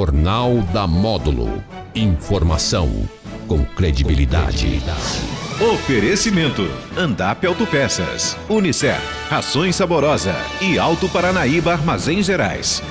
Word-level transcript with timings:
Jornal 0.00 0.62
da 0.72 0.86
Módulo. 0.86 1.62
Informação 1.94 3.06
com 3.46 3.62
credibilidade. 3.66 4.80
Oferecimento: 5.74 6.62
Andap 6.96 7.46
Autopeças, 7.46 8.34
Unicef, 8.48 8.98
Rações 9.28 9.76
Saborosa 9.76 10.34
e 10.62 10.78
Alto 10.78 11.06
Paranaíba 11.06 11.72
Armazéns 11.72 12.24
Gerais. 12.24 12.82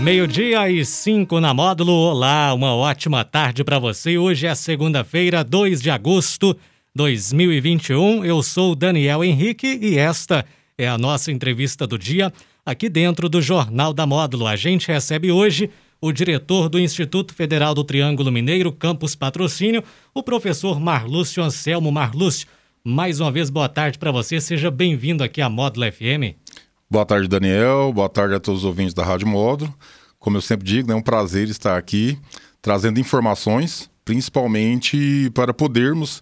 Meio-dia 0.00 0.70
e 0.70 0.82
cinco 0.82 1.38
na 1.38 1.52
módulo. 1.52 1.92
Olá, 1.92 2.54
uma 2.54 2.74
ótima 2.74 3.22
tarde 3.22 3.62
para 3.62 3.78
você. 3.78 4.16
Hoje 4.16 4.46
é 4.46 4.54
segunda-feira, 4.54 5.44
2 5.44 5.82
de 5.82 5.90
agosto 5.90 6.56
2021. 6.94 8.24
Eu 8.24 8.42
sou 8.42 8.74
Daniel 8.74 9.22
Henrique 9.22 9.78
e 9.82 9.98
esta 9.98 10.42
é 10.78 10.88
a 10.88 10.96
nossa 10.96 11.30
entrevista 11.30 11.86
do 11.86 11.98
dia 11.98 12.32
aqui 12.66 12.88
dentro 12.88 13.28
do 13.28 13.40
Jornal 13.40 13.94
da 13.94 14.04
Módulo. 14.04 14.44
A 14.44 14.56
gente 14.56 14.88
recebe 14.88 15.30
hoje 15.30 15.70
o 16.00 16.10
diretor 16.10 16.68
do 16.68 16.80
Instituto 16.80 17.32
Federal 17.32 17.72
do 17.72 17.84
Triângulo 17.84 18.32
Mineiro, 18.32 18.72
Campus 18.72 19.14
Patrocínio, 19.14 19.84
o 20.12 20.20
professor 20.20 20.80
Marlúcio 20.80 21.42
Anselmo. 21.44 21.92
Marlúcio, 21.92 22.48
mais 22.82 23.20
uma 23.20 23.30
vez, 23.30 23.50
boa 23.50 23.68
tarde 23.68 23.98
para 23.98 24.10
você. 24.10 24.40
Seja 24.40 24.68
bem-vindo 24.68 25.22
aqui 25.22 25.40
à 25.40 25.48
Módulo 25.48 25.86
FM. 25.90 26.34
Boa 26.90 27.06
tarde, 27.06 27.28
Daniel. 27.28 27.92
Boa 27.92 28.08
tarde 28.08 28.34
a 28.34 28.40
todos 28.40 28.62
os 28.62 28.66
ouvintes 28.66 28.92
da 28.92 29.04
Rádio 29.04 29.28
Módulo. 29.28 29.72
Como 30.18 30.36
eu 30.36 30.40
sempre 30.40 30.66
digo, 30.66 30.90
é 30.90 30.94
um 30.94 31.02
prazer 31.02 31.48
estar 31.48 31.78
aqui 31.78 32.18
trazendo 32.60 32.98
informações, 32.98 33.88
principalmente 34.04 35.30
para 35.34 35.54
podermos 35.54 36.20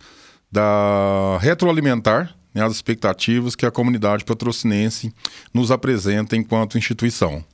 da 0.53 1.39
retroalimentar 1.41 2.37
né, 2.55 2.63
as 2.63 2.73
expectativas 2.73 3.57
que 3.57 3.67
a 3.67 3.71
comunidade 3.71 4.25
patrocinense 4.25 5.13
nos 5.53 5.71
apresenta 5.71 6.37
enquanto 6.37 6.79
instituição. 6.79 7.45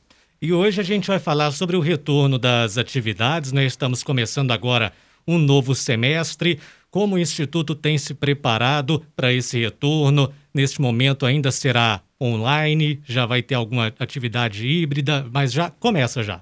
E 0.42 0.52
hoje 0.52 0.80
a 0.80 0.84
gente 0.84 1.08
vai 1.08 1.18
falar 1.18 1.50
sobre 1.50 1.76
o 1.76 1.80
retorno 1.80 2.38
das 2.38 2.78
atividades, 2.78 3.52
né? 3.52 3.66
Estamos 3.66 4.02
começando 4.02 4.52
agora 4.52 4.92
um 5.26 5.38
novo 5.38 5.74
semestre. 5.74 6.58
Como 6.90 7.14
o 7.14 7.18
Instituto 7.18 7.74
tem 7.74 7.98
se 7.98 8.14
preparado 8.14 9.04
para 9.14 9.32
esse 9.32 9.60
retorno? 9.60 10.32
Neste 10.52 10.80
momento 10.80 11.26
ainda 11.26 11.52
será 11.52 12.00
online, 12.20 13.00
já 13.04 13.26
vai 13.26 13.42
ter 13.42 13.54
alguma 13.54 13.92
atividade 13.98 14.66
híbrida, 14.66 15.26
mas 15.32 15.52
já 15.52 15.70
começa 15.70 16.22
já. 16.22 16.40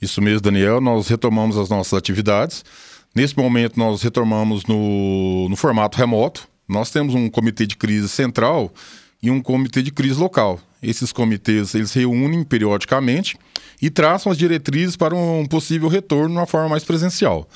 Isso 0.00 0.20
mesmo, 0.20 0.40
Daniel. 0.40 0.80
Nós 0.80 1.08
retomamos 1.08 1.56
as 1.56 1.68
nossas 1.68 1.94
atividades. 1.94 2.64
Nesse 3.14 3.36
momento, 3.36 3.78
nós 3.78 4.02
retomamos 4.02 4.64
no, 4.66 5.48
no 5.48 5.56
formato 5.56 5.96
remoto. 5.98 6.48
Nós 6.72 6.90
temos 6.90 7.14
um 7.14 7.28
comitê 7.28 7.66
de 7.66 7.76
crise 7.76 8.08
central 8.08 8.72
e 9.22 9.30
um 9.30 9.40
comitê 9.40 9.82
de 9.82 9.92
crise 9.92 10.18
local. 10.18 10.58
Esses 10.82 11.12
comitês 11.12 11.74
eles 11.74 11.92
reúnem 11.92 12.42
periodicamente 12.42 13.36
e 13.80 13.90
traçam 13.90 14.32
as 14.32 14.38
diretrizes 14.38 14.96
para 14.96 15.14
um 15.14 15.46
possível 15.46 15.88
retorno 15.88 16.34
na 16.34 16.46
forma 16.46 16.70
mais 16.70 16.82
presencial. 16.82 17.48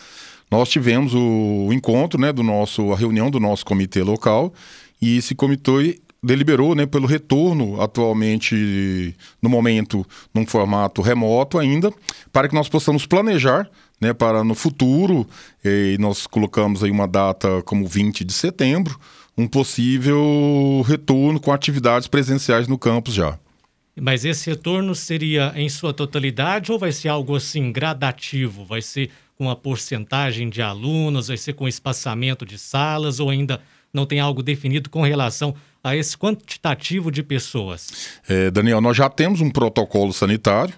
Nós 0.51 0.69
tivemos 0.69 1.13
o 1.15 1.71
encontro, 1.73 2.21
né, 2.21 2.33
do 2.33 2.43
nosso 2.43 2.93
a 2.93 2.97
reunião 2.97 3.31
do 3.31 3.41
nosso 3.41 3.65
comitê 3.65 4.03
local 4.03 4.53
e 5.03 5.17
esse 5.17 5.35
comitê 5.35 5.99
deliberou 6.23 6.75
né, 6.75 6.87
pelo 6.87 7.07
retorno 7.07 7.81
atualmente, 7.81 9.15
no 9.41 9.49
momento, 9.49 10.07
num 10.35 10.47
formato 10.47 11.01
remoto 11.01 11.59
ainda, 11.59 11.93
para 12.33 12.49
que 12.49 12.55
nós 12.55 12.69
possamos 12.69 13.07
planejar 13.07 13.69
né, 14.01 14.13
para 14.13 14.45
no 14.45 14.55
futuro, 14.55 15.27
e 15.65 15.97
nós 15.99 16.27
colocamos 16.27 16.85
aí 16.85 16.91
uma 16.91 17.09
data 17.09 17.63
como 17.63 17.87
20 17.87 18.25
de 18.25 18.33
setembro, 18.33 18.99
um 19.37 19.47
possível 19.47 20.83
retorno 20.87 21.39
com 21.39 21.53
atividades 21.53 22.09
presenciais 22.09 22.69
no 22.69 22.79
campus 22.79 23.15
já. 23.15 23.39
Mas 23.99 24.25
esse 24.25 24.51
retorno 24.51 24.95
seria 24.95 25.53
em 25.57 25.69
sua 25.69 25.93
totalidade 25.93 26.71
ou 26.71 26.79
vai 26.79 26.93
ser 26.93 27.09
algo 27.09 27.35
assim 27.35 27.73
gradativo? 27.73 28.65
Vai 28.65 28.83
ser 28.83 29.11
com 29.37 29.51
a 29.51 29.57
porcentagem 29.57 30.51
de 30.51 30.61
alunos, 30.61 31.29
vai 31.29 31.37
ser 31.37 31.55
com 31.55 31.67
espaçamento 31.67 32.45
de 32.45 32.59
salas 32.59 33.21
ou 33.21 33.31
ainda 33.31 33.61
não 33.93 34.05
tem 34.05 34.21
algo 34.21 34.43
definido 34.43 34.91
com 34.91 35.03
relação 35.03 35.55
a 35.83 35.97
esse 35.97 36.17
quantitativo 36.17 37.11
de 37.11 37.23
pessoas? 37.23 38.11
É, 38.29 38.51
Daniel, 38.51 38.81
nós 38.81 38.97
já 38.97 39.09
temos 39.09 39.41
um 39.41 39.51
protocolo 39.51 40.13
sanitário. 40.13 40.75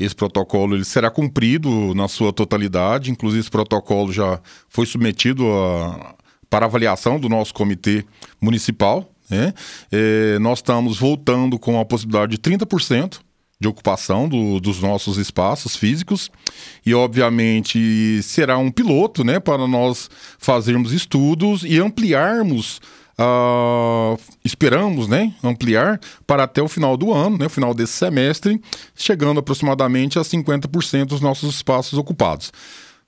Esse 0.00 0.14
protocolo 0.14 0.74
ele 0.74 0.84
será 0.84 1.10
cumprido 1.10 1.94
na 1.94 2.08
sua 2.08 2.32
totalidade. 2.32 3.10
Inclusive, 3.10 3.40
esse 3.40 3.50
protocolo 3.50 4.12
já 4.12 4.40
foi 4.68 4.86
submetido 4.86 5.46
a, 5.46 6.14
para 6.48 6.66
avaliação 6.66 7.20
do 7.20 7.28
nosso 7.28 7.52
comitê 7.52 8.04
municipal. 8.40 9.10
Né? 9.28 9.52
É, 9.92 10.38
nós 10.38 10.58
estamos 10.58 10.98
voltando 10.98 11.58
com 11.58 11.78
a 11.78 11.84
possibilidade 11.84 12.32
de 12.32 12.38
30% 12.38 13.20
de 13.60 13.68
ocupação 13.68 14.26
do, 14.26 14.58
dos 14.58 14.80
nossos 14.80 15.18
espaços 15.18 15.76
físicos 15.76 16.30
e 16.84 16.94
obviamente 16.94 18.22
será 18.22 18.56
um 18.56 18.70
piloto 18.70 19.22
né, 19.22 19.38
para 19.38 19.68
nós 19.68 20.08
fazermos 20.38 20.92
estudos 20.92 21.62
e 21.62 21.78
ampliarmos 21.78 22.80
Uh, 23.20 24.18
esperamos 24.42 25.06
né, 25.06 25.34
ampliar 25.44 26.00
para 26.26 26.44
até 26.44 26.62
o 26.62 26.68
final 26.68 26.96
do 26.96 27.12
ano, 27.12 27.36
né, 27.36 27.46
o 27.46 27.50
final 27.50 27.74
desse 27.74 27.92
semestre, 27.92 28.58
chegando 28.96 29.40
aproximadamente 29.40 30.18
a 30.18 30.22
50% 30.22 31.04
dos 31.04 31.20
nossos 31.20 31.56
espaços 31.56 31.98
ocupados. 31.98 32.50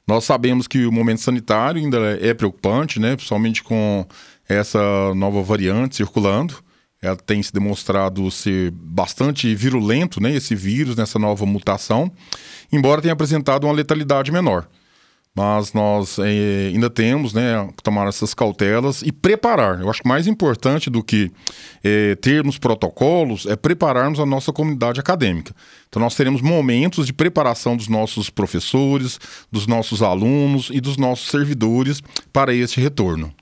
Nós 0.06 0.25
sabemos 0.25 0.69
que 0.69 0.84
o 0.84 0.93
momento 0.93 1.22
sanitário 1.22 1.81
ainda 1.81 2.19
é 2.21 2.34
preocupante, 2.34 3.01
né, 3.01 3.17
principalmente 3.17 3.62
com 3.62 4.05
essa 4.47 5.15
nova 5.15 5.43
variante 5.43 5.97
circulando. 5.97 6.56
Ela 7.01 7.17
tem 7.17 7.43
se 7.43 7.53
demonstrado 7.53 8.31
ser 8.31 8.71
bastante 8.71 9.55
virulento, 9.55 10.21
né, 10.21 10.34
esse 10.34 10.55
vírus, 10.55 10.95
nessa 10.95 11.19
nova 11.19 11.47
mutação, 11.47 12.12
embora 12.71 13.01
tenha 13.01 13.15
apresentado 13.15 13.65
uma 13.65 13.72
letalidade 13.72 14.31
menor 14.31 14.69
mas 15.34 15.72
nós 15.72 16.19
é, 16.19 16.69
ainda 16.69 16.91
temos 16.91 17.32
né, 17.32 17.66
que 17.75 17.82
tomar 17.82 18.06
essas 18.06 18.34
cautelas 18.34 19.00
e 19.03 19.10
preparar. 19.10 19.81
Eu 19.81 19.88
acho 19.88 20.03
que 20.03 20.09
mais 20.09 20.26
importante 20.26 20.91
do 20.91 21.03
que 21.03 21.31
é, 21.82 22.15
termos 22.16 22.59
protocolos 22.59 23.47
é 23.47 23.56
prepararmos 23.56 24.21
a 24.21 24.26
nossa 24.26 24.53
comunidade 24.53 25.00
acadêmica. 25.00 25.54
Então, 25.88 26.00
nós 26.00 26.15
teremos 26.15 26.42
momentos 26.42 27.06
de 27.06 27.12
preparação 27.15 27.76
dos 27.76 27.88
nossos 27.88 28.28
professores, 28.28 29.19
dos 29.50 29.66
nossos 29.66 30.03
alunos 30.03 30.69
e 30.71 30.81
dos 30.81 30.98
nossos 30.98 31.28
servidores 31.28 32.03
para 32.31 32.54
este 32.54 32.81
retorno. 32.81 33.32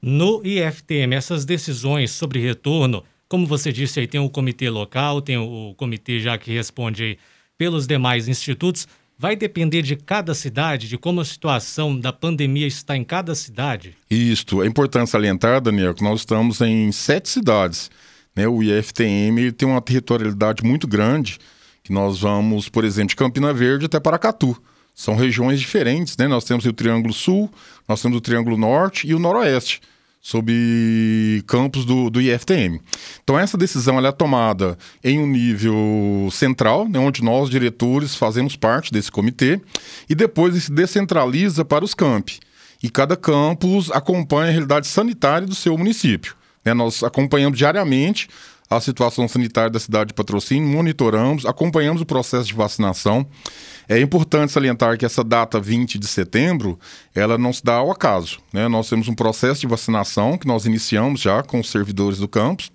No 0.00 0.40
IFTM, 0.44 1.14
essas 1.14 1.44
decisões 1.44 2.12
sobre 2.12 2.40
retorno, 2.40 3.02
como 3.28 3.46
você 3.46 3.72
disse 3.72 4.00
aí, 4.00 4.06
tem 4.06 4.20
o 4.20 4.30
comitê 4.30 4.70
local, 4.70 5.20
tem 5.20 5.36
o 5.36 5.74
comitê 5.76 6.20
já 6.20 6.38
que 6.38 6.52
responde 6.52 7.18
pelos 7.58 7.86
demais 7.86 8.26
institutos. 8.26 8.88
Vai 9.20 9.36
depender 9.36 9.82
de 9.82 9.96
cada 9.96 10.32
cidade, 10.32 10.88
de 10.88 10.96
como 10.96 11.20
a 11.20 11.24
situação 11.26 12.00
da 12.00 12.10
pandemia 12.10 12.66
está 12.66 12.96
em 12.96 13.04
cada 13.04 13.34
cidade? 13.34 13.94
Isto. 14.10 14.62
É 14.62 14.66
importante 14.66 15.10
salientar, 15.10 15.60
Daniel, 15.60 15.92
que 15.92 16.02
nós 16.02 16.20
estamos 16.20 16.62
em 16.62 16.90
sete 16.90 17.28
cidades. 17.28 17.90
Né? 18.34 18.48
O 18.48 18.62
IFTM 18.62 19.52
tem 19.52 19.68
uma 19.68 19.82
territorialidade 19.82 20.64
muito 20.64 20.88
grande, 20.88 21.38
que 21.82 21.92
nós 21.92 22.20
vamos, 22.20 22.70
por 22.70 22.82
exemplo, 22.82 23.10
de 23.10 23.16
Campina 23.16 23.52
Verde 23.52 23.84
até 23.84 24.00
Paracatu. 24.00 24.56
São 24.94 25.14
regiões 25.14 25.60
diferentes, 25.60 26.16
né? 26.16 26.26
Nós 26.26 26.44
temos 26.44 26.64
o 26.64 26.72
Triângulo 26.72 27.12
Sul, 27.12 27.52
nós 27.86 28.00
temos 28.00 28.16
o 28.16 28.22
Triângulo 28.22 28.56
Norte 28.56 29.06
e 29.06 29.14
o 29.14 29.18
Noroeste 29.18 29.82
sob 30.20 30.52
campos 31.46 31.84
do, 31.84 32.10
do 32.10 32.20
IFTM. 32.20 32.80
Então 33.22 33.38
essa 33.38 33.56
decisão 33.56 33.96
ela 33.96 34.08
é 34.08 34.12
tomada 34.12 34.76
em 35.02 35.18
um 35.18 35.26
nível 35.26 36.28
central, 36.30 36.86
né, 36.88 36.98
onde 36.98 37.22
nós, 37.22 37.48
diretores, 37.48 38.14
fazemos 38.14 38.54
parte 38.54 38.92
desse 38.92 39.10
comitê, 39.10 39.60
e 40.08 40.14
depois 40.14 40.62
se 40.62 40.70
descentraliza 40.70 41.64
para 41.64 41.84
os 41.84 41.94
campi. 41.94 42.38
E 42.82 42.90
cada 42.90 43.16
campus 43.16 43.90
acompanha 43.90 44.48
a 44.48 44.52
realidade 44.52 44.86
sanitária 44.86 45.46
do 45.46 45.54
seu 45.54 45.76
município. 45.76 46.34
Né, 46.64 46.74
nós 46.74 47.02
acompanhamos 47.02 47.58
diariamente 47.58 48.28
a 48.70 48.80
situação 48.80 49.26
sanitária 49.26 49.68
da 49.68 49.80
cidade 49.80 50.08
de 50.08 50.14
Patrocínio, 50.14 50.68
monitoramos, 50.68 51.44
acompanhamos 51.44 52.00
o 52.00 52.06
processo 52.06 52.46
de 52.46 52.54
vacinação. 52.54 53.26
É 53.88 54.00
importante 54.00 54.52
salientar 54.52 54.96
que 54.96 55.04
essa 55.04 55.24
data 55.24 55.58
20 55.58 55.98
de 55.98 56.06
setembro, 56.06 56.78
ela 57.12 57.36
não 57.36 57.52
se 57.52 57.64
dá 57.64 57.74
ao 57.74 57.90
acaso. 57.90 58.38
Né? 58.52 58.68
Nós 58.68 58.88
temos 58.88 59.08
um 59.08 59.14
processo 59.14 59.62
de 59.62 59.66
vacinação 59.66 60.38
que 60.38 60.46
nós 60.46 60.66
iniciamos 60.66 61.20
já 61.20 61.42
com 61.42 61.58
os 61.58 61.68
servidores 61.68 62.18
do 62.18 62.28
campus. 62.28 62.70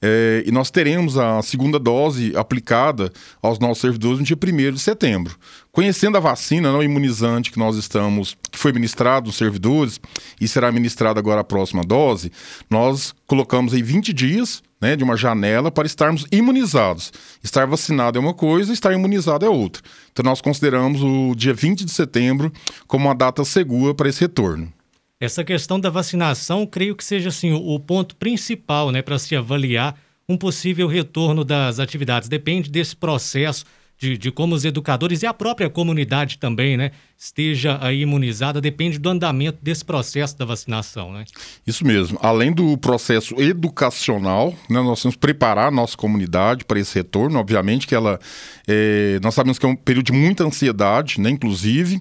É, 0.00 0.44
e 0.46 0.52
nós 0.52 0.70
teremos 0.70 1.18
a 1.18 1.42
segunda 1.42 1.78
dose 1.78 2.32
aplicada 2.36 3.12
aos 3.42 3.58
nossos 3.58 3.80
servidores 3.80 4.18
no 4.18 4.24
dia 4.24 4.36
1 4.36 4.72
de 4.72 4.78
setembro. 4.78 5.36
Conhecendo 5.72 6.16
a 6.16 6.20
vacina 6.20 6.72
não 6.72 6.82
imunizante 6.82 7.50
que 7.50 7.58
nós 7.58 7.76
estamos, 7.76 8.36
que 8.50 8.58
foi 8.58 8.72
ministrado 8.72 9.28
aos 9.28 9.36
servidores 9.36 10.00
e 10.40 10.46
será 10.46 10.70
ministrada 10.70 11.18
agora 11.18 11.40
a 11.40 11.44
próxima 11.44 11.82
dose, 11.82 12.30
nós 12.70 13.14
colocamos 13.26 13.74
aí 13.74 13.82
20 13.82 14.12
dias 14.12 14.62
né, 14.80 14.94
de 14.94 15.02
uma 15.02 15.16
janela 15.16 15.70
para 15.70 15.86
estarmos 15.86 16.24
imunizados. 16.30 17.12
Estar 17.42 17.66
vacinado 17.66 18.18
é 18.18 18.20
uma 18.20 18.34
coisa, 18.34 18.72
estar 18.72 18.92
imunizado 18.92 19.44
é 19.44 19.48
outra. 19.48 19.82
Então 20.12 20.24
nós 20.24 20.40
consideramos 20.40 21.02
o 21.02 21.34
dia 21.34 21.54
20 21.54 21.84
de 21.84 21.90
setembro 21.90 22.52
como 22.86 23.06
uma 23.06 23.14
data 23.14 23.44
segura 23.44 23.94
para 23.94 24.08
esse 24.08 24.20
retorno. 24.20 24.72
Essa 25.20 25.42
questão 25.42 25.80
da 25.80 25.90
vacinação, 25.90 26.64
creio 26.64 26.94
que 26.94 27.04
seja 27.04 27.30
assim 27.30 27.52
o 27.52 27.80
ponto 27.80 28.14
principal, 28.14 28.92
né, 28.92 29.02
para 29.02 29.18
se 29.18 29.34
avaliar 29.34 29.98
um 30.28 30.36
possível 30.36 30.86
retorno 30.86 31.44
das 31.44 31.80
atividades. 31.80 32.28
Depende 32.28 32.70
desse 32.70 32.94
processo 32.94 33.64
de, 33.98 34.16
de 34.16 34.30
como 34.30 34.54
os 34.54 34.64
educadores 34.64 35.22
e 35.22 35.26
a 35.26 35.34
própria 35.34 35.68
comunidade 35.68 36.38
também, 36.38 36.76
né, 36.76 36.92
esteja 37.16 37.78
aí 37.80 38.02
imunizada, 38.02 38.60
depende 38.60 38.96
do 38.96 39.08
andamento 39.08 39.58
desse 39.60 39.84
processo 39.84 40.38
da 40.38 40.44
vacinação, 40.44 41.12
né? 41.12 41.24
Isso 41.66 41.84
mesmo. 41.84 42.16
Além 42.22 42.52
do 42.52 42.78
processo 42.78 43.34
educacional, 43.40 44.54
né, 44.70 44.80
nós 44.80 45.02
temos 45.02 45.16
que 45.16 45.20
preparar 45.20 45.66
a 45.66 45.70
nossa 45.72 45.96
comunidade 45.96 46.64
para 46.64 46.78
esse 46.78 46.94
retorno. 46.94 47.40
Obviamente 47.40 47.88
que 47.88 47.94
ela, 47.94 48.20
é, 48.68 49.18
nós 49.20 49.34
sabemos 49.34 49.58
que 49.58 49.66
é 49.66 49.68
um 49.68 49.74
período 49.74 50.06
de 50.06 50.12
muita 50.12 50.44
ansiedade, 50.44 51.20
né, 51.20 51.28
inclusive. 51.28 52.00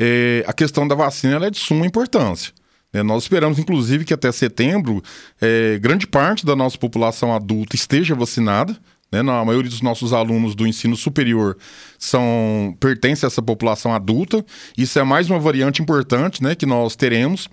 É, 0.00 0.44
a 0.48 0.52
questão 0.52 0.88
da 0.88 0.96
vacina 0.96 1.46
é 1.46 1.50
de 1.50 1.58
suma 1.58 1.86
importância. 1.86 2.52
Né. 2.96 3.02
nós 3.02 3.24
esperamos, 3.24 3.58
inclusive, 3.58 4.06
que 4.06 4.14
até 4.14 4.32
setembro 4.32 5.02
é, 5.38 5.78
grande 5.78 6.06
parte 6.06 6.46
da 6.46 6.56
nossa 6.56 6.78
população 6.78 7.34
adulta 7.34 7.76
esteja 7.76 8.14
vacinada. 8.14 8.74
Né? 9.12 9.20
A 9.20 9.44
maioria 9.44 9.70
dos 9.70 9.82
nossos 9.82 10.14
alunos 10.14 10.54
do 10.54 10.66
ensino 10.66 10.96
superior 10.96 11.58
são 11.98 12.74
pertence 12.80 13.26
a 13.26 13.28
essa 13.28 13.42
população 13.42 13.92
adulta. 13.92 14.44
Isso 14.78 14.98
é 14.98 15.04
mais 15.04 15.28
uma 15.28 15.38
variante 15.38 15.82
importante 15.82 16.42
né, 16.42 16.54
que 16.54 16.64
nós 16.64 16.96
teremos, 16.96 17.50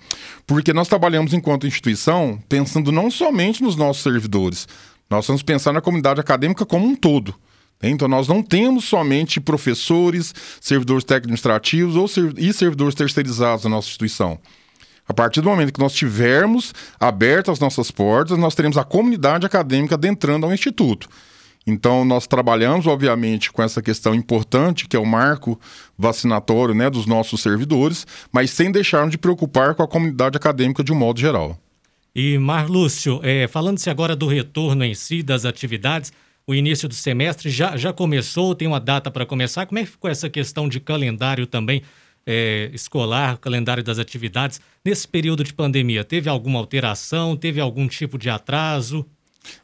porque 0.48 0.72
nós 0.72 0.88
trabalhamos 0.88 1.34
enquanto 1.34 1.68
instituição 1.68 2.40
pensando 2.48 2.90
não 2.90 3.12
somente 3.12 3.62
nos 3.62 3.76
nossos 3.76 4.02
servidores, 4.02 4.66
nós 5.10 5.28
vamos 5.28 5.44
pensar 5.44 5.74
na 5.74 5.82
comunidade 5.82 6.22
acadêmica 6.22 6.66
como 6.66 6.88
um 6.88 6.96
todo. 6.96 7.36
Né. 7.82 7.90
Então, 7.90 8.08
nós 8.08 8.30
não 8.30 8.42
temos 8.42 8.86
somente 8.86 9.42
professores, 9.42 10.34
servidores 10.62 11.04
técnico-administrativos 11.04 11.98
ou 11.98 12.08
ser, 12.08 12.34
e 12.38 12.54
servidores 12.54 12.96
terceirizados 12.96 13.66
na 13.66 13.72
nossa 13.72 13.90
instituição. 13.90 14.40
A 15.08 15.14
partir 15.14 15.42
do 15.42 15.50
momento 15.50 15.74
que 15.74 15.80
nós 15.80 15.94
tivermos 15.94 16.74
abertas 17.00 17.54
as 17.54 17.60
nossas 17.60 17.92
portas, 17.92 18.38
nós 18.38 18.56
teremos 18.56 18.78
a 18.78 18.84
comunidade 18.84 19.46
acadêmica 19.46 19.96
adentrando 19.96 20.46
ao 20.46 20.54
Instituto. 20.54 21.10
Então, 21.66 22.04
nós 22.04 22.28
trabalhamos, 22.28 22.88
obviamente, 22.88 23.52
com 23.52 23.64
essa 23.64 23.82
questão 23.82 24.14
importante, 24.14 24.88
que 24.88 24.98
é 24.98 25.00
o 25.00 25.06
marco 25.06 25.60
vacinatório 25.98 26.76
né, 26.76 26.90
dos 26.90 27.06
nossos 27.06 27.42
servidores, 27.42 28.06
mas 28.32 28.52
sem 28.52 28.72
deixarmos 28.72 29.12
de 29.12 29.18
preocupar 29.18 29.74
com 29.74 29.84
a 29.84 29.88
comunidade 29.88 30.36
acadêmica 30.36 30.84
de 30.84 30.92
um 30.92 30.96
modo 30.96 31.20
geral. 31.20 31.58
E, 32.14 32.38
Marlúcio, 32.38 33.20
é, 33.24 33.48
falando-se 33.48 33.90
agora 33.90 34.16
do 34.16 34.28
retorno 34.28 34.84
em 34.84 34.94
si 34.94 35.24
das 35.24 35.46
atividades, 35.46 36.12
o 36.46 36.54
início 36.54 36.90
do 36.90 36.94
semestre 36.94 37.50
já, 37.50 37.78
já 37.78 37.94
começou, 37.94 38.54
tem 38.54 38.68
uma 38.68 38.80
data 38.80 39.10
para 39.10 39.26
começar. 39.26 39.66
Como 39.66 39.80
é 39.80 39.84
que 39.84 39.92
ficou 39.92 40.12
essa 40.12 40.30
questão 40.30 40.68
de 40.68 40.80
calendário 40.80 41.48
também 41.48 41.82
é, 42.26 42.70
escolar, 42.74 43.38
calendário 43.38 43.84
das 43.84 44.00
atividades, 44.00 44.62
nesse 44.84 45.08
período 45.08 45.44
de 45.44 45.54
pandemia? 45.54 46.04
Teve 46.04 46.30
alguma 46.30 46.60
alteração? 46.60 47.36
Teve 47.36 47.60
algum 47.60 47.88
tipo 47.88 48.18
de 48.18 48.30
atraso? 48.30 49.06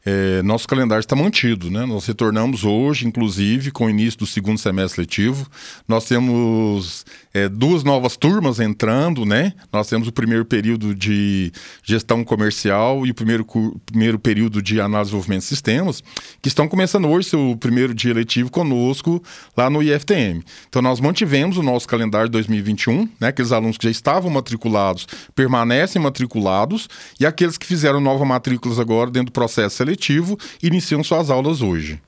É, 0.05 0.41
nosso 0.43 0.67
calendário 0.67 1.01
está 1.01 1.15
mantido, 1.15 1.69
né? 1.69 1.85
Nós 1.85 2.05
retornamos 2.05 2.63
hoje, 2.63 3.07
inclusive, 3.07 3.71
com 3.71 3.85
o 3.85 3.89
início 3.89 4.19
do 4.19 4.25
segundo 4.25 4.57
semestre 4.57 5.01
letivo. 5.01 5.47
Nós 5.87 6.05
temos 6.05 7.05
é, 7.33 7.47
duas 7.47 7.83
novas 7.83 8.17
turmas 8.17 8.59
entrando, 8.59 9.25
né? 9.25 9.53
Nós 9.71 9.87
temos 9.87 10.07
o 10.07 10.11
primeiro 10.11 10.45
período 10.45 10.95
de 10.95 11.51
gestão 11.83 12.23
comercial 12.23 13.05
e 13.05 13.11
o 13.11 13.13
primeiro, 13.13 13.45
primeiro 13.85 14.19
período 14.19 14.61
de 14.61 14.81
análise 14.81 15.09
de 15.09 15.11
desenvolvimento 15.11 15.41
de 15.41 15.47
sistemas, 15.47 16.03
que 16.41 16.47
estão 16.47 16.67
começando 16.67 17.07
hoje 17.07 17.29
seu 17.29 17.55
primeiro 17.59 17.93
dia 17.93 18.13
letivo 18.13 18.49
conosco 18.49 19.21
lá 19.55 19.69
no 19.69 19.83
IFTM. 19.83 20.43
Então, 20.67 20.81
nós 20.81 20.99
mantivemos 20.99 21.57
o 21.57 21.63
nosso 21.63 21.87
calendário 21.87 22.27
de 22.27 22.33
2021, 22.33 23.07
né? 23.19 23.27
Aqueles 23.27 23.51
alunos 23.51 23.77
que 23.77 23.85
já 23.85 23.91
estavam 23.91 24.31
matriculados 24.31 25.07
permanecem 25.35 26.01
matriculados 26.01 26.87
e 27.19 27.25
aqueles 27.25 27.57
que 27.57 27.65
fizeram 27.65 28.01
nova 28.01 28.25
matrículas 28.25 28.79
agora 28.79 29.11
dentro 29.11 29.27
do 29.27 29.31
processo 29.31 29.68
processo 29.69 29.77
seletivo 29.77 30.37
iniciam 30.61 31.03
suas 31.03 31.29
aulas 31.29 31.61
hoje. 31.61 32.01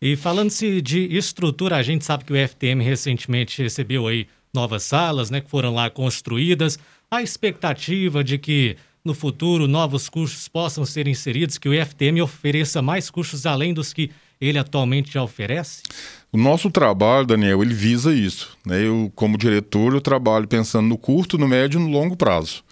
E 0.00 0.16
falando-se 0.16 0.82
de 0.82 1.16
estrutura, 1.16 1.76
a 1.76 1.82
gente 1.82 2.04
sabe 2.04 2.24
que 2.24 2.32
o 2.32 2.48
FTM 2.48 2.82
recentemente 2.82 3.62
recebeu 3.62 4.06
aí 4.06 4.26
novas 4.52 4.82
salas, 4.82 5.30
né, 5.30 5.40
que 5.40 5.48
foram 5.48 5.74
lá 5.74 5.88
construídas. 5.88 6.78
A 7.10 7.22
expectativa 7.22 8.24
de 8.24 8.38
que 8.38 8.76
no 9.04 9.14
futuro 9.14 9.68
novos 9.68 10.08
cursos 10.08 10.48
possam 10.48 10.84
ser 10.84 11.06
inseridos, 11.06 11.58
que 11.58 11.68
o 11.68 11.86
FTM 11.86 12.22
ofereça 12.22 12.82
mais 12.82 13.10
cursos 13.10 13.46
além 13.46 13.72
dos 13.72 13.92
que 13.92 14.10
ele 14.40 14.58
atualmente 14.58 15.12
já 15.12 15.22
oferece? 15.22 15.82
O 16.32 16.36
nosso 16.36 16.70
trabalho, 16.70 17.26
Daniel, 17.26 17.62
ele 17.62 17.72
visa 17.72 18.12
isso. 18.12 18.56
Né? 18.66 18.84
Eu, 18.86 19.10
como 19.14 19.38
diretor, 19.38 19.94
eu 19.94 20.00
trabalho 20.00 20.48
pensando 20.48 20.88
no 20.88 20.98
curto, 20.98 21.38
no 21.38 21.46
médio 21.46 21.78
e 21.78 21.82
no 21.82 21.88
longo 21.88 22.16
prazo. 22.16 22.62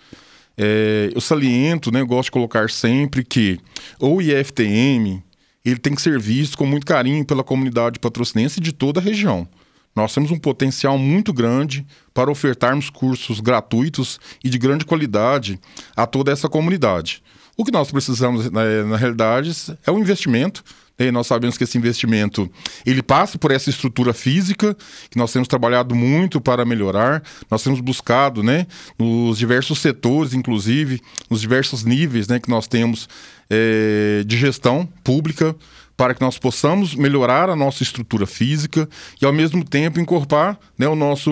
É, 0.56 1.10
eu 1.14 1.20
saliento, 1.20 1.90
né, 1.90 2.00
eu 2.00 2.06
gosto 2.06 2.26
de 2.26 2.32
colocar 2.32 2.68
sempre 2.70 3.24
que 3.24 3.58
o 3.98 4.20
IFTM 4.20 5.22
ele 5.64 5.78
tem 5.78 5.94
que 5.94 6.02
ser 6.02 6.18
visto 6.18 6.58
com 6.58 6.66
muito 6.66 6.84
carinho 6.84 7.24
pela 7.24 7.44
comunidade 7.44 7.98
patrocinense 7.98 8.60
de 8.60 8.72
toda 8.72 9.00
a 9.00 9.02
região. 9.02 9.48
Nós 9.94 10.12
temos 10.14 10.30
um 10.30 10.38
potencial 10.38 10.98
muito 10.98 11.32
grande 11.32 11.86
para 12.14 12.30
ofertarmos 12.30 12.88
cursos 12.88 13.40
gratuitos 13.40 14.18
e 14.42 14.48
de 14.48 14.58
grande 14.58 14.84
qualidade 14.84 15.60
a 15.94 16.06
toda 16.06 16.32
essa 16.32 16.48
comunidade. 16.48 17.22
O 17.56 17.64
que 17.64 17.70
nós 17.70 17.90
precisamos, 17.90 18.50
na, 18.50 18.64
né, 18.64 18.82
na 18.82 18.96
realidade, 18.96 19.52
é 19.86 19.90
um 19.90 19.98
investimento 19.98 20.64
e 21.06 21.12
nós 21.12 21.26
sabemos 21.26 21.56
que 21.56 21.64
esse 21.64 21.78
investimento 21.78 22.50
ele 22.84 23.02
passa 23.02 23.38
por 23.38 23.50
essa 23.50 23.70
estrutura 23.70 24.12
física 24.12 24.76
que 25.10 25.18
nós 25.18 25.32
temos 25.32 25.48
trabalhado 25.48 25.94
muito 25.94 26.40
para 26.40 26.64
melhorar. 26.64 27.22
Nós 27.50 27.62
temos 27.62 27.80
buscado, 27.80 28.42
né, 28.42 28.66
nos 28.98 29.38
diversos 29.38 29.80
setores, 29.80 30.34
inclusive 30.34 31.00
nos 31.30 31.40
diversos 31.40 31.84
níveis, 31.84 32.28
né, 32.28 32.38
que 32.38 32.50
nós 32.50 32.66
temos 32.66 33.08
é, 33.50 34.22
de 34.26 34.36
gestão 34.36 34.88
pública 35.04 35.54
para 35.96 36.14
que 36.14 36.20
nós 36.20 36.38
possamos 36.38 36.94
melhorar 36.94 37.50
a 37.50 37.56
nossa 37.56 37.82
estrutura 37.82 38.26
física 38.26 38.88
e 39.20 39.26
ao 39.26 39.32
mesmo 39.32 39.64
tempo 39.64 40.00
incorporar 40.00 40.58
né, 40.76 40.88
o 40.88 40.96
nosso 40.96 41.30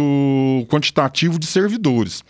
quantitativo 0.69 1.39
de 1.39 1.47
servidores. 1.47 2.23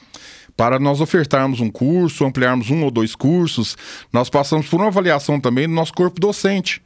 Para 0.56 0.78
nós 0.78 1.00
ofertarmos 1.00 1.60
um 1.60 1.70
curso, 1.70 2.24
ampliarmos 2.24 2.70
um 2.70 2.84
ou 2.84 2.90
dois 2.90 3.14
cursos, 3.14 3.76
nós 4.12 4.28
passamos 4.28 4.68
por 4.68 4.78
uma 4.78 4.88
avaliação 4.88 5.40
também 5.40 5.66
do 5.66 5.74
nosso 5.74 5.92
corpo 5.92 6.20
docente. 6.20 6.82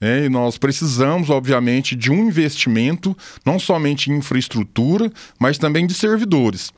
É, 0.00 0.24
e 0.24 0.28
nós 0.28 0.58
precisamos, 0.58 1.30
obviamente, 1.30 1.96
de 1.96 2.12
um 2.12 2.28
investimento, 2.28 3.16
não 3.44 3.58
somente 3.58 4.10
em 4.10 4.16
infraestrutura, 4.16 5.10
mas 5.38 5.56
também 5.56 5.86
de 5.86 5.94
servidores. 5.94 6.70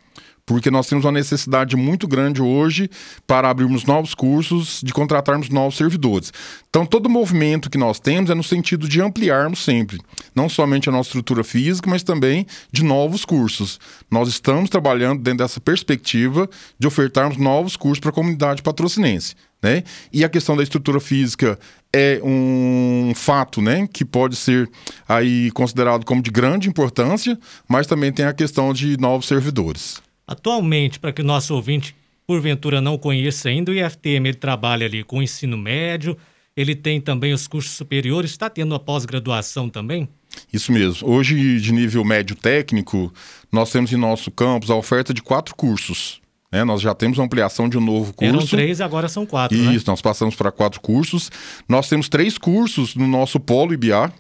Porque 0.47 0.70
nós 0.70 0.87
temos 0.87 1.05
uma 1.05 1.12
necessidade 1.12 1.76
muito 1.76 2.09
grande 2.09 2.41
hoje 2.41 2.88
para 3.26 3.50
abrirmos 3.50 3.85
novos 3.85 4.15
cursos, 4.15 4.81
de 4.82 4.94
contratarmos 4.94 5.50
novos 5.50 5.76
servidores. 5.76 6.32
Então, 6.70 6.87
todo 6.87 7.06
movimento 7.06 7.69
que 7.69 7.76
nós 7.76 8.00
temos 8.00 8.31
é 8.31 8.35
no 8.35 8.43
sentido 8.43 8.88
de 8.88 9.03
ampliarmos 9.03 9.62
sempre, 9.62 9.99
não 10.35 10.49
somente 10.49 10.88
a 10.88 10.93
nossa 10.93 11.09
estrutura 11.09 11.44
física, 11.44 11.91
mas 11.91 12.03
também 12.03 12.47
de 12.73 12.82
novos 12.82 13.26
cursos. 13.26 13.78
Nós 14.11 14.26
estamos 14.26 14.71
trabalhando 14.71 15.21
dentro 15.21 15.45
dessa 15.45 15.61
perspectiva 15.61 16.49
de 16.78 16.87
ofertarmos 16.87 17.37
novos 17.37 17.76
cursos 17.76 18.00
para 18.00 18.09
a 18.09 18.14
comunidade 18.14 18.62
patrocinense. 18.62 19.35
Né? 19.62 19.83
E 20.12 20.25
a 20.25 20.28
questão 20.28 20.57
da 20.57 20.62
estrutura 20.62 21.00
física 21.00 21.59
é 21.92 22.21
um 22.23 23.12
fato 23.14 23.62
né, 23.62 23.88
que 23.92 24.04
pode 24.04 24.37
ser 24.37 24.71
aí 25.09 25.50
considerado 25.52 26.04
como 26.04 26.23
de 26.23 26.30
grande 26.30 26.68
importância, 26.68 27.38
mas 27.68 27.87
também 27.87 28.12
tem 28.12 28.26
a 28.26 28.33
questão 28.33 28.73
de 28.73 28.97
novos 28.99 29.26
servidores. 29.26 30.02
Atualmente, 30.26 31.00
para 31.00 31.12
que 31.12 31.23
o 31.23 31.25
nosso 31.25 31.54
ouvinte, 31.54 31.97
porventura, 32.26 32.80
não 32.80 32.99
conheça 32.99 33.49
ainda, 33.49 33.73
o 33.73 33.75
IFTM 33.75 34.28
ele 34.28 34.35
trabalha 34.35 34.87
ali 34.87 35.02
com 35.02 35.23
ensino 35.23 35.57
médio, 35.57 36.16
ele 36.54 36.75
tem 36.75 37.00
também 37.00 37.33
os 37.33 37.47
cursos 37.47 37.73
superiores, 37.73 38.33
está 38.33 38.50
tendo 38.50 38.75
a 38.75 38.78
pós-graduação 38.78 39.71
também? 39.71 40.09
Isso 40.52 40.71
mesmo. 40.71 41.09
Hoje, 41.09 41.61
de 41.61 41.73
nível 41.73 42.04
médio 42.04 42.37
técnico, 42.37 43.12
nós 43.50 43.71
temos 43.73 43.92
em 43.92 43.97
nosso 43.97 44.30
campus 44.30 44.71
a 44.71 44.75
oferta 44.75 45.14
de 45.14 45.23
quatro 45.23 45.54
cursos. 45.54 46.21
Né? 46.50 46.64
Nós 46.64 46.81
já 46.81 46.95
temos 46.95 47.19
ampliação 47.19 47.69
de 47.69 47.76
um 47.76 47.81
novo 47.81 48.12
curso. 48.12 48.35
Eram 48.35 48.47
três, 48.47 48.81
agora 48.81 49.09
são 49.09 49.26
quatro. 49.26 49.57
Né? 49.57 49.75
Isso, 49.75 49.87
né? 49.87 49.93
nós 49.93 50.00
passamos 50.00 50.35
para 50.35 50.50
quatro 50.50 50.81
cursos. 50.81 51.31
Nós 51.69 51.88
temos 51.88 52.09
três 52.09 52.38
cursos 52.38 52.95
no 52.95 53.07
nosso 53.07 53.38
Polo 53.38 53.75
IBA. 53.75 54.12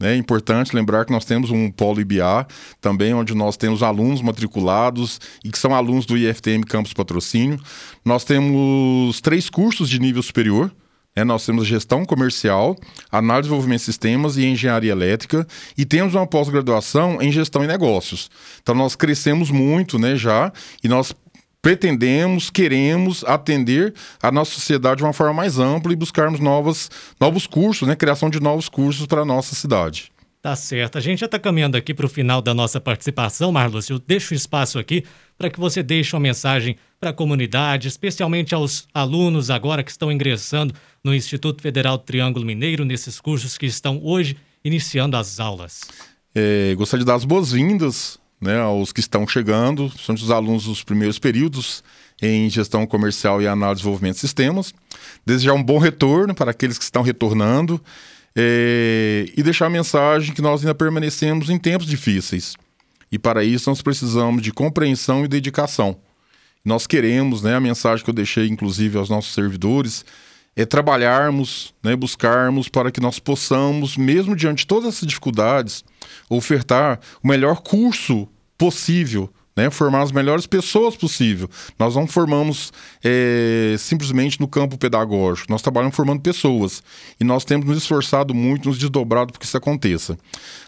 Né? 0.00 0.14
É 0.14 0.16
importante 0.16 0.74
lembrar 0.74 1.04
que 1.04 1.12
nós 1.12 1.24
temos 1.24 1.50
um 1.50 1.70
Polo 1.70 2.00
IBA 2.00 2.46
também, 2.80 3.12
onde 3.12 3.34
nós 3.34 3.56
temos 3.56 3.82
alunos 3.82 4.22
matriculados 4.22 5.20
e 5.44 5.50
que 5.50 5.58
são 5.58 5.74
alunos 5.74 6.06
do 6.06 6.16
IFTM 6.16 6.64
Campus 6.64 6.92
Patrocínio. 6.92 7.60
Nós 8.04 8.24
temos 8.24 9.20
três 9.20 9.50
cursos 9.50 9.88
de 9.88 9.98
nível 9.98 10.22
superior. 10.22 10.72
É, 11.16 11.22
nós 11.22 11.46
temos 11.46 11.64
gestão 11.64 12.04
comercial, 12.04 12.76
análise 13.08 13.42
de 13.42 13.48
desenvolvimento 13.50 13.78
de 13.78 13.84
sistemas 13.84 14.36
e 14.36 14.44
engenharia 14.46 14.90
elétrica 14.90 15.46
e 15.78 15.84
temos 15.84 16.16
uma 16.16 16.26
pós-graduação 16.26 17.22
em 17.22 17.30
gestão 17.30 17.62
e 17.62 17.68
negócios. 17.68 18.28
Então 18.60 18.74
nós 18.74 18.96
crescemos 18.96 19.48
muito 19.48 19.96
né, 19.96 20.16
já 20.16 20.52
e 20.82 20.88
nós 20.88 21.14
pretendemos, 21.64 22.50
queremos 22.50 23.24
atender 23.24 23.94
a 24.22 24.30
nossa 24.30 24.50
sociedade 24.50 24.98
de 24.98 25.02
uma 25.02 25.14
forma 25.14 25.32
mais 25.32 25.58
ampla 25.58 25.94
e 25.94 25.96
buscarmos 25.96 26.38
novas, 26.38 26.90
novos 27.18 27.46
cursos, 27.46 27.88
né? 27.88 27.96
criação 27.96 28.28
de 28.28 28.38
novos 28.38 28.68
cursos 28.68 29.06
para 29.06 29.22
a 29.22 29.24
nossa 29.24 29.54
cidade. 29.54 30.12
Tá 30.42 30.54
certo. 30.54 30.98
A 30.98 31.00
gente 31.00 31.20
já 31.20 31.24
está 31.24 31.38
caminhando 31.38 31.74
aqui 31.74 31.94
para 31.94 32.04
o 32.04 32.08
final 32.08 32.42
da 32.42 32.52
nossa 32.52 32.78
participação, 32.78 33.50
Marlos. 33.50 33.88
Eu 33.88 33.98
deixo 33.98 34.34
espaço 34.34 34.78
aqui 34.78 35.04
para 35.38 35.48
que 35.48 35.58
você 35.58 35.82
deixe 35.82 36.14
uma 36.14 36.20
mensagem 36.20 36.76
para 37.00 37.08
a 37.08 37.14
comunidade, 37.14 37.88
especialmente 37.88 38.54
aos 38.54 38.86
alunos 38.92 39.48
agora 39.48 39.82
que 39.82 39.90
estão 39.90 40.12
ingressando 40.12 40.74
no 41.02 41.14
Instituto 41.14 41.62
Federal 41.62 41.96
Triângulo 41.96 42.44
Mineiro, 42.44 42.84
nesses 42.84 43.18
cursos 43.18 43.56
que 43.56 43.64
estão 43.64 43.98
hoje 44.04 44.36
iniciando 44.62 45.16
as 45.16 45.40
aulas. 45.40 45.80
É, 46.34 46.74
gostaria 46.76 47.04
de 47.04 47.06
dar 47.06 47.14
as 47.14 47.24
boas-vindas 47.24 48.22
né, 48.40 48.58
aos 48.60 48.92
que 48.92 49.00
estão 49.00 49.26
chegando, 49.26 49.90
são 49.98 50.14
os 50.14 50.30
alunos 50.30 50.64
dos 50.64 50.82
primeiros 50.82 51.18
períodos 51.18 51.82
em 52.20 52.48
gestão 52.48 52.86
comercial 52.86 53.40
e 53.40 53.46
análise 53.46 53.76
de 53.76 53.82
desenvolvimento 53.82 54.14
de 54.14 54.20
sistemas. 54.20 54.74
Desejar 55.24 55.54
um 55.54 55.62
bom 55.62 55.78
retorno 55.78 56.34
para 56.34 56.50
aqueles 56.50 56.78
que 56.78 56.84
estão 56.84 57.02
retornando 57.02 57.80
é, 58.36 59.26
e 59.36 59.42
deixar 59.42 59.66
a 59.66 59.70
mensagem 59.70 60.34
que 60.34 60.42
nós 60.42 60.60
ainda 60.60 60.74
permanecemos 60.74 61.50
em 61.50 61.58
tempos 61.58 61.86
difíceis. 61.86 62.54
E 63.10 63.18
para 63.18 63.44
isso 63.44 63.70
nós 63.70 63.80
precisamos 63.80 64.42
de 64.42 64.52
compreensão 64.52 65.24
e 65.24 65.28
dedicação. 65.28 65.96
Nós 66.64 66.86
queremos, 66.86 67.42
né, 67.42 67.54
a 67.54 67.60
mensagem 67.60 68.04
que 68.04 68.10
eu 68.10 68.14
deixei 68.14 68.48
inclusive 68.48 68.96
aos 68.98 69.08
nossos 69.08 69.34
servidores, 69.34 70.04
é 70.56 70.64
trabalharmos, 70.64 71.74
né, 71.82 71.96
buscarmos 71.96 72.68
para 72.68 72.90
que 72.90 73.00
nós 73.00 73.18
possamos, 73.18 73.96
mesmo 73.96 74.36
diante 74.36 74.58
de 74.58 74.66
todas 74.66 74.94
essas 74.94 75.08
dificuldades, 75.08 75.84
ofertar 76.28 77.00
o 77.22 77.28
melhor 77.28 77.60
curso 77.60 78.28
possível 78.56 79.30
né, 79.56 79.70
formar 79.70 80.02
as 80.02 80.12
melhores 80.12 80.46
pessoas 80.46 80.96
possível. 80.96 81.48
Nós 81.78 81.94
não 81.94 82.06
formamos 82.06 82.72
é, 83.02 83.76
simplesmente 83.78 84.40
no 84.40 84.48
campo 84.48 84.76
pedagógico, 84.76 85.50
nós 85.50 85.62
trabalhamos 85.62 85.94
formando 85.94 86.20
pessoas. 86.20 86.82
E 87.20 87.24
nós 87.24 87.44
temos 87.44 87.66
nos 87.66 87.78
esforçado 87.78 88.34
muito, 88.34 88.68
nos 88.68 88.78
desdobrado 88.78 89.32
para 89.32 89.40
que 89.40 89.46
isso 89.46 89.56
aconteça. 89.56 90.18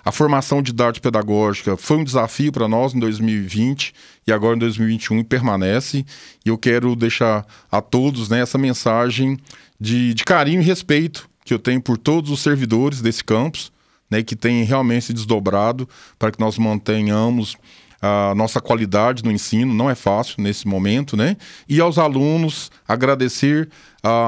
A 0.04 0.12
formação 0.12 0.62
de 0.62 0.72
arte 0.82 1.00
pedagógica 1.00 1.76
foi 1.76 1.96
um 1.96 2.04
desafio 2.04 2.52
para 2.52 2.68
nós 2.68 2.94
em 2.94 3.00
2020 3.00 3.92
e 4.26 4.32
agora 4.32 4.56
em 4.56 4.60
2021 4.60 5.24
permanece. 5.24 6.04
E 6.44 6.48
eu 6.48 6.56
quero 6.56 6.94
deixar 6.94 7.44
a 7.70 7.80
todos 7.80 8.28
né, 8.28 8.40
essa 8.40 8.58
mensagem 8.58 9.36
de, 9.80 10.14
de 10.14 10.24
carinho 10.24 10.60
e 10.60 10.64
respeito 10.64 11.28
que 11.44 11.54
eu 11.54 11.58
tenho 11.58 11.80
por 11.80 11.96
todos 11.96 12.30
os 12.30 12.40
servidores 12.40 13.00
desse 13.00 13.22
campus, 13.22 13.72
né, 14.10 14.22
que 14.22 14.34
têm 14.34 14.64
realmente 14.64 15.06
se 15.06 15.12
desdobrado 15.12 15.88
para 16.18 16.32
que 16.32 16.40
nós 16.40 16.58
mantenhamos 16.58 17.56
a 18.00 18.34
nossa 18.34 18.60
qualidade 18.60 19.24
no 19.24 19.30
ensino, 19.30 19.72
não 19.72 19.88
é 19.88 19.94
fácil 19.94 20.36
nesse 20.38 20.66
momento, 20.66 21.16
né? 21.16 21.36
E 21.68 21.80
aos 21.80 21.98
alunos, 21.98 22.70
agradecer 22.86 23.68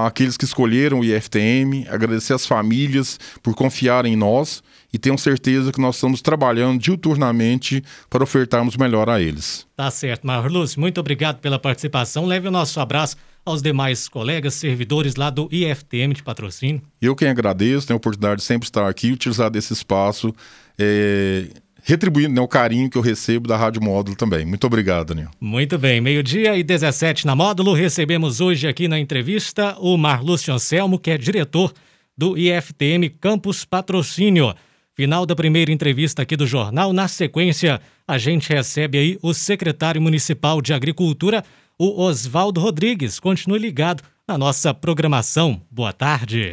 àqueles 0.06 0.37
que 0.37 0.44
escolheram 0.44 1.00
o 1.00 1.04
IFTM, 1.04 1.87
agradecer 1.88 2.32
às 2.32 2.46
famílias 2.46 3.18
por 3.42 3.54
confiarem 3.54 4.14
em 4.14 4.16
nós 4.16 4.62
e 4.92 4.98
tenho 4.98 5.18
certeza 5.18 5.70
que 5.70 5.80
nós 5.80 5.96
estamos 5.96 6.22
trabalhando 6.22 6.80
diuturnamente 6.80 7.82
para 8.08 8.25
ofertarmos 8.25 8.76
melhor 8.76 9.08
a 9.08 9.20
eles. 9.20 9.66
Tá 9.76 9.90
certo, 9.90 10.26
Marluz, 10.26 10.76
muito 10.76 10.98
obrigado 10.98 11.38
pela 11.38 11.58
participação. 11.58 12.25
Leve 12.25 12.48
o 12.48 12.50
nosso 12.50 12.80
abraço 12.80 13.16
aos 13.44 13.62
demais 13.62 14.08
colegas 14.08 14.54
servidores 14.54 15.14
lá 15.14 15.30
do 15.30 15.48
IFTM 15.52 16.14
de 16.14 16.22
patrocínio. 16.22 16.82
Eu 17.00 17.14
quem 17.14 17.28
agradeço, 17.28 17.87
tenho 17.87 17.96
a 17.96 17.98
oportunidade 17.98 18.40
de 18.40 18.46
sempre 18.46 18.66
estar 18.66 18.88
aqui, 18.88 19.12
utilizar 19.12 19.50
desse 19.50 19.72
espaço. 19.72 20.34
É 20.78 21.48
retribuindo 21.88 22.35
né, 22.35 22.40
o 22.42 22.47
carinho 22.47 22.90
que 22.90 22.99
eu 22.99 23.02
recebo 23.02 23.49
da 23.49 23.57
Rádio 23.57 23.83
Módulo 23.83 24.14
também. 24.14 24.45
Muito 24.45 24.66
obrigado, 24.66 25.07
Daniel. 25.07 25.30
Muito 25.40 25.78
bem, 25.78 26.02
meio-dia 26.02 26.54
e 26.54 26.62
17 26.62 27.26
na 27.26 27.35
Módulo. 27.35 27.73
Recebemos 27.73 28.42
hoje 28.42 28.68
aqui 28.68 28.87
na 28.87 28.99
entrevista 28.99 29.75
o 29.78 29.97
Marlúcio 29.97 30.52
Anselmo, 30.52 30.99
que 30.99 31.11
é 31.11 31.16
diretor 31.16 31.73
do 32.16 32.37
IFTM 32.37 33.09
Campus 33.18 33.64
Patrocínio. 33.64 34.54
Final 34.95 35.25
da 35.25 35.35
primeira 35.35 35.73
entrevista 35.73 36.23
aqui 36.23 36.37
do 36.37 36.47
jornal. 36.47 36.92
Na 36.92 37.09
sequência, 37.09 37.80
a 38.07 38.18
gente 38.18 38.52
recebe 38.52 38.99
aí 38.99 39.18
o 39.23 39.33
secretário 39.33 40.02
municipal 40.02 40.61
de 40.61 40.75
Agricultura, 40.75 41.42
o 41.78 42.02
Oswaldo 42.02 42.61
Rodrigues. 42.61 43.18
Continue 43.18 43.61
ligado 43.61 44.02
na 44.26 44.37
nossa 44.37 44.75
programação. 44.75 45.62
Boa 45.71 45.95
tarde. 45.95 46.52